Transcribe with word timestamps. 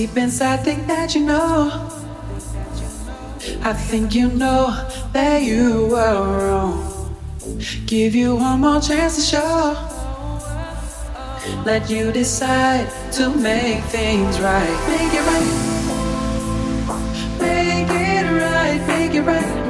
Deep 0.00 0.16
inside, 0.16 0.60
think 0.60 0.86
that 0.86 1.14
you 1.14 1.26
know. 1.26 1.68
I 3.60 3.74
think 3.74 4.14
you 4.14 4.28
know 4.30 4.88
that 5.12 5.42
you 5.42 5.88
were 5.88 6.38
wrong. 6.38 7.14
Give 7.84 8.14
you 8.14 8.34
one 8.34 8.62
more 8.62 8.80
chance 8.80 9.16
to 9.16 9.20
show. 9.20 9.76
Let 11.66 11.90
you 11.90 12.12
decide 12.12 12.88
to 13.12 13.28
make 13.28 13.84
things 13.92 14.40
right. 14.40 14.78
Make 14.88 15.12
it 15.12 15.24
right. 15.28 15.48
Make 17.38 17.90
it 17.90 18.24
right. 18.40 18.80
Make 18.88 19.14
it 19.14 19.20
right. 19.20 19.69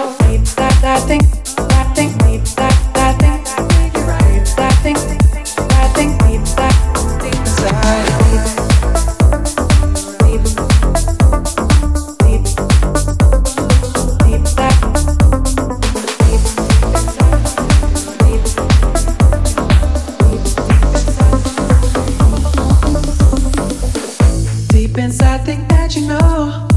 think 25.55 25.67
that 25.67 25.95
you 25.97 26.07
know. 26.07 26.67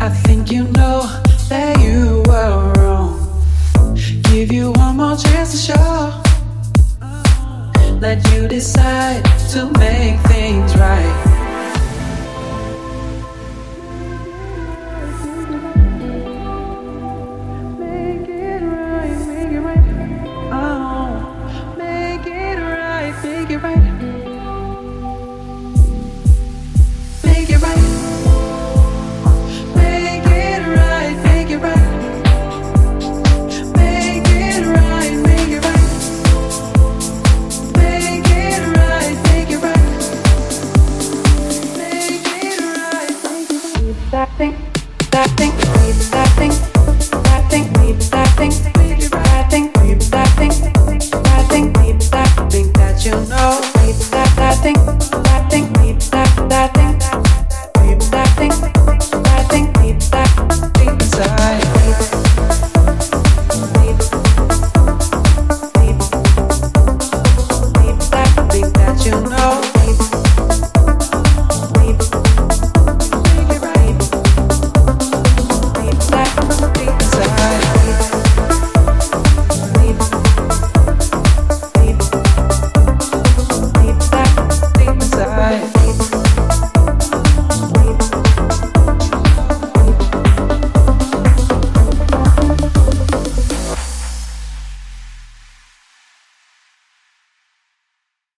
I 0.00 0.08
think 0.08 0.50
you 0.50 0.64
know 0.78 1.02
that 1.48 1.78
you 1.78 2.24
were 2.26 2.72
wrong. 2.78 3.14
Give 4.22 4.50
you 4.50 4.72
one 4.72 4.96
more 4.96 5.16
chance 5.16 5.52
to 5.52 5.58
show. 5.68 6.22
Let 8.00 8.18
you 8.32 8.48
decide 8.48 9.22
to 9.52 9.70
make 9.78 10.18
things 10.32 10.65